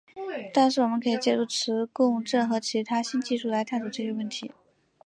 [0.51, 4.51] 但是我们可以借助磁共振和其他新技术来探索这些问题。